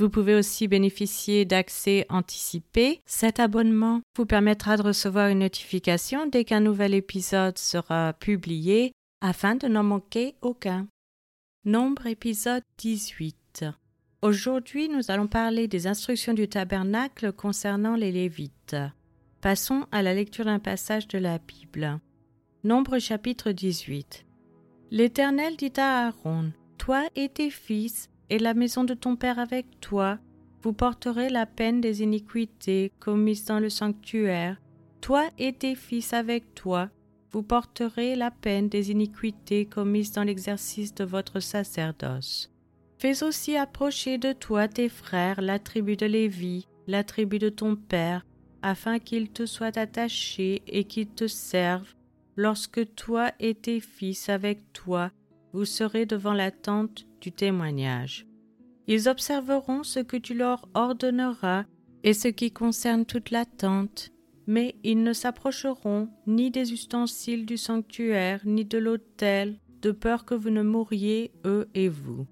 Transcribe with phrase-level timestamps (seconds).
[0.00, 3.02] Vous pouvez aussi bénéficier d'accès anticipé.
[3.04, 9.56] Cet abonnement vous permettra de recevoir une notification dès qu'un nouvel épisode sera publié afin
[9.56, 10.86] de n'en manquer aucun.
[11.66, 13.66] Nombre épisode 18.
[14.22, 18.76] Aujourd'hui, nous allons parler des instructions du tabernacle concernant les Lévites.
[19.42, 22.00] Passons à la lecture d'un passage de la Bible.
[22.64, 24.24] Nombre chapitre 18.
[24.92, 29.66] L'Éternel dit à Aaron Toi et tes fils et la maison de ton Père avec
[29.80, 30.18] toi,
[30.62, 34.60] vous porterez la peine des iniquités commises dans le sanctuaire,
[35.00, 36.88] toi et tes fils avec toi,
[37.32, 42.50] vous porterez la peine des iniquités commises dans l'exercice de votre sacerdoce.
[42.98, 47.76] Fais aussi approcher de toi tes frères, la tribu de Lévi, la tribu de ton
[47.76, 48.26] Père,
[48.62, 51.94] afin qu'ils te soient attachés et qu'ils te servent,
[52.36, 55.10] lorsque toi et tes fils avec toi,
[55.52, 58.26] vous serez devant la tente du témoignage.
[58.86, 61.64] Ils observeront ce que tu leur ordonneras
[62.02, 64.10] et ce qui concerne toute la tente,
[64.46, 70.34] mais ils ne s'approcheront ni des ustensiles du sanctuaire, ni de l'autel, de peur que
[70.34, 72.26] vous ne mouriez, eux et vous.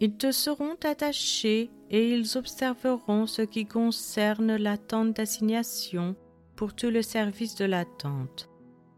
[0.00, 6.16] Ils te seront attachés et ils observeront ce qui concerne la tente d'assignation
[6.56, 8.48] pour tout le service de la tente.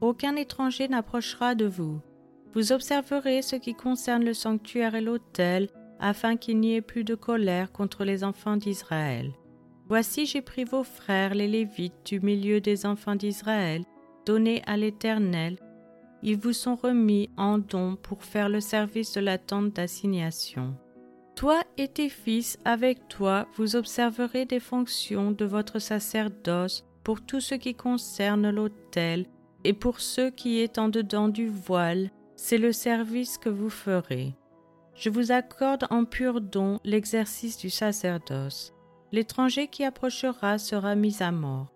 [0.00, 2.00] Aucun étranger n'approchera de vous.
[2.54, 5.68] Vous observerez ce qui concerne le sanctuaire et l'autel,
[6.00, 9.32] afin qu'il n'y ait plus de colère contre les enfants d'Israël.
[9.88, 13.82] Voici j'ai pris vos frères les Lévites du milieu des enfants d'Israël,
[14.26, 15.58] donnés à l'Éternel.
[16.22, 20.74] Ils vous sont remis en don pour faire le service de la tente d'assignation.
[21.36, 27.40] Toi et tes fils avec toi, vous observerez des fonctions de votre sacerdoce pour tout
[27.40, 29.26] ce qui concerne l'autel
[29.64, 34.32] et pour ceux qui est en dedans du voile, c'est le service que vous ferez.
[34.94, 38.72] Je vous accorde en pur don l'exercice du sacerdoce.
[39.10, 41.66] L'étranger qui approchera sera mis à mort.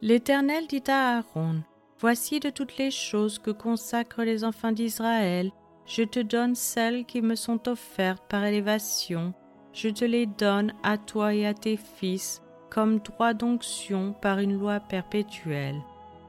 [0.00, 1.62] L'Éternel dit à Aaron,
[2.00, 5.52] Voici de toutes les choses que consacrent les enfants d'Israël,
[5.84, 9.34] je te donne celles qui me sont offertes par élévation,
[9.74, 14.58] je te les donne à toi et à tes fils comme droit d'onction par une
[14.58, 15.80] loi perpétuelle.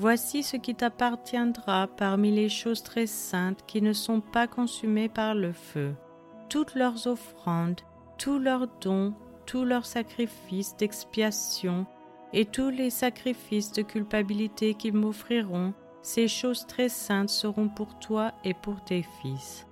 [0.00, 5.34] Voici ce qui t'appartiendra parmi les choses très saintes qui ne sont pas consumées par
[5.34, 5.92] le feu.
[6.48, 7.80] Toutes leurs offrandes,
[8.16, 9.12] tous leurs dons,
[9.44, 11.84] tous leurs sacrifices d'expiation
[12.32, 18.30] et tous les sacrifices de culpabilité qu'ils m'offriront, ces choses très saintes seront pour toi
[18.44, 19.66] et pour tes fils.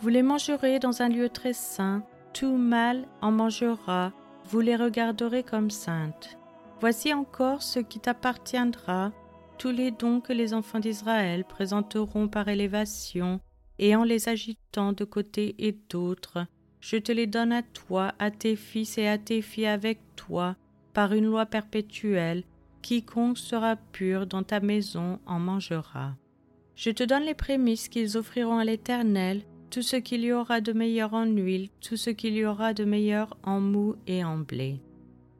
[0.00, 4.12] Vous les mangerez dans un lieu très saint, tout mâle en mangera,
[4.46, 6.38] vous les regarderez comme saintes.
[6.80, 9.12] Voici encore ce qui t'appartiendra
[9.58, 13.40] tous les dons que les enfants d'Israël présenteront par élévation,
[13.78, 16.46] et en les agitant de côté et d'autre,
[16.80, 20.56] je te les donne à toi, à tes fils et à tes filles avec toi,
[20.92, 22.44] par une loi perpétuelle,
[22.82, 26.14] quiconque sera pur dans ta maison en mangera.
[26.74, 30.72] Je te donne les prémices qu'ils offriront à l'Éternel, tout ce qu'il y aura de
[30.72, 34.80] meilleur en huile, tout ce qu'il y aura de meilleur en mou et en blé.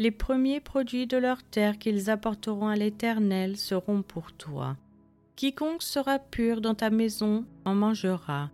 [0.00, 4.76] Les premiers produits de leur terre qu'ils apporteront à l'Éternel seront pour toi.
[5.34, 8.52] Quiconque sera pur dans ta maison en mangera.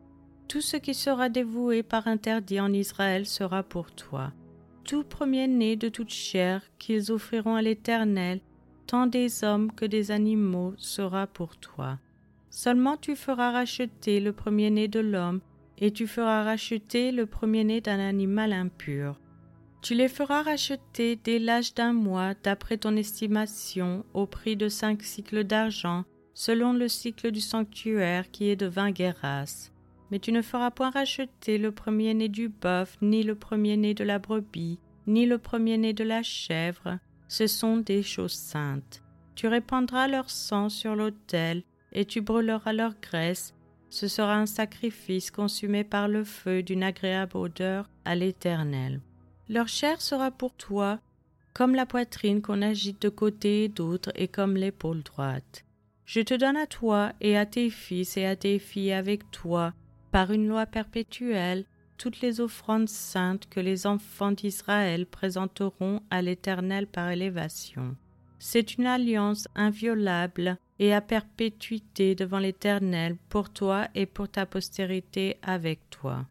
[0.49, 4.33] Tout ce qui sera dévoué par interdit en Israël sera pour toi.
[4.85, 8.41] Tout premier-né de toute chair qu'ils offriront à l'Éternel,
[8.87, 11.99] tant des hommes que des animaux, sera pour toi.
[12.49, 15.43] Seulement tu feras racheter le premier-né de l'homme,
[15.77, 19.21] et tu feras racheter le premier-né d'un animal impur.
[19.85, 25.03] Tu les feras racheter dès l'âge d'un mois, d'après ton estimation, au prix de cinq
[25.03, 29.71] cycles d'argent, selon le cycle du sanctuaire qui est de vingt guéras.
[30.11, 34.19] Mais tu ne feras point racheter le premier-né du bœuf, ni le premier-né de la
[34.19, 36.99] brebis, ni le premier-né de la chèvre.
[37.29, 39.03] Ce sont des choses saintes.
[39.35, 43.55] Tu répandras leur sang sur l'autel, et tu brûleras leur graisse.
[43.91, 49.03] Ce sera un sacrifice consumé par le feu d'une agréable odeur à l'Éternel.
[49.49, 51.01] Leur chair sera pour toi
[51.53, 55.65] comme la poitrine qu'on agite de côté et d'autre et comme l'épaule droite.
[56.05, 59.73] Je te donne à toi et à tes fils et à tes filles avec toi,
[60.11, 61.65] par une loi perpétuelle,
[61.97, 67.97] toutes les offrandes saintes que les enfants d'Israël présenteront à l'Éternel par élévation.
[68.39, 75.39] C'est une alliance inviolable et à perpétuité devant l'Éternel pour toi et pour ta postérité
[75.43, 76.27] avec toi.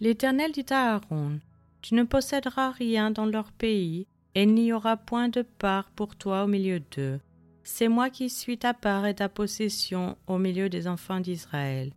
[0.00, 1.40] L'Éternel dit à Aaron,
[1.82, 6.16] Tu ne posséderas rien dans leur pays, et il n'y aura point de part pour
[6.16, 7.20] toi au milieu d'eux.
[7.64, 11.92] C'est moi qui suis ta part et ta possession au milieu des enfants d'Israël.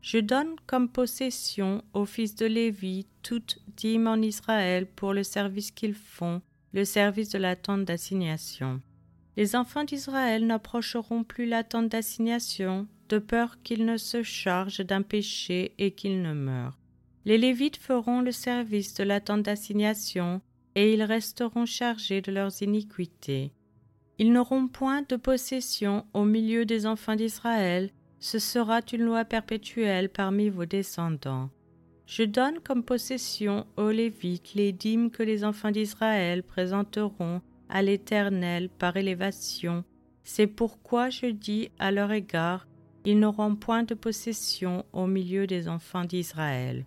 [0.00, 5.70] Je donne comme possession aux fils de Lévi toute dîme en Israël pour le service
[5.70, 6.40] qu'ils font,
[6.72, 8.80] le service de la tente d'assignation.
[9.36, 15.02] Les enfants d'Israël n'approcheront plus la tente d'assignation, de peur qu'ils ne se chargent d'un
[15.02, 16.79] péché et qu'ils ne meurent.
[17.24, 20.40] Les Lévites feront le service de la tente d'assignation,
[20.74, 23.52] et ils resteront chargés de leurs iniquités.
[24.18, 27.90] Ils n'auront point de possession au milieu des enfants d'Israël,
[28.20, 31.48] ce sera une loi perpétuelle parmi vos descendants.
[32.06, 38.68] Je donne comme possession aux Lévites les dîmes que les enfants d'Israël présenteront à l'Éternel
[38.68, 39.84] par élévation.
[40.22, 42.66] C'est pourquoi je dis à leur égard,
[43.04, 46.84] ils n'auront point de possession au milieu des enfants d'Israël.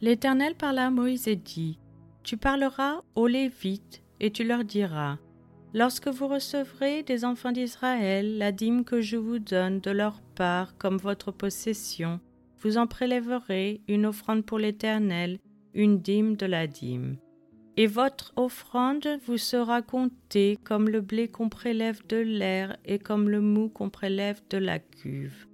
[0.00, 1.78] L'Éternel parla à Moïse et dit,
[2.22, 5.18] Tu parleras aux Lévites et tu leur diras,
[5.74, 10.76] Lorsque vous recevrez des enfants d'Israël la dîme que je vous donne de leur part
[10.78, 12.20] comme votre possession,
[12.60, 15.38] vous en prélèverez une offrande pour l'Éternel,
[15.74, 17.16] une dîme de la dîme.
[17.76, 23.28] Et votre offrande vous sera comptée comme le blé qu'on prélève de l'air et comme
[23.28, 25.46] le mou qu'on prélève de la cuve.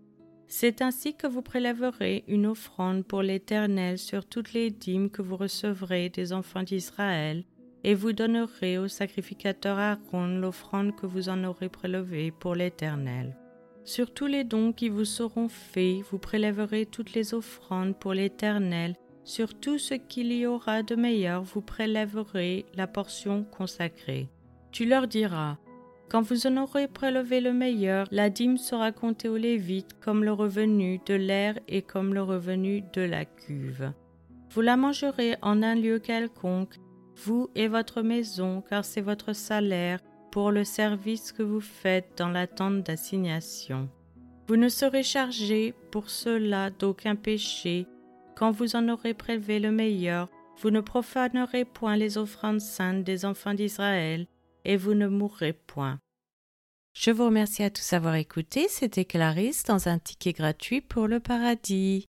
[0.56, 5.36] C'est ainsi que vous prélèverez une offrande pour l'Éternel sur toutes les dîmes que vous
[5.36, 7.42] recevrez des enfants d'Israël,
[7.82, 13.36] et vous donnerez au sacrificateur Aaron l'offrande que vous en aurez prélevée pour l'Éternel.
[13.82, 18.94] Sur tous les dons qui vous seront faits, vous prélèverez toutes les offrandes pour l'Éternel.
[19.24, 24.28] Sur tout ce qu'il y aura de meilleur, vous prélèverez la portion consacrée.
[24.70, 25.56] Tu leur diras,
[26.08, 30.32] quand vous en aurez prélevé le meilleur, la dîme sera comptée aux Lévites comme le
[30.32, 33.92] revenu de l'air et comme le revenu de la cuve.
[34.50, 36.76] Vous la mangerez en un lieu quelconque,
[37.16, 42.28] vous et votre maison, car c'est votre salaire pour le service que vous faites dans
[42.28, 43.88] la tente d'assignation.
[44.46, 47.86] Vous ne serez chargé pour cela d'aucun péché.
[48.36, 50.28] Quand vous en aurez prélevé le meilleur,
[50.58, 54.26] vous ne profanerez point les offrandes saintes des enfants d'Israël,
[54.64, 55.98] et vous ne mourrez point.
[56.94, 58.68] Je vous remercie à tous d'avoir écouté.
[58.68, 62.06] C'était Clarisse dans un ticket gratuit pour le paradis.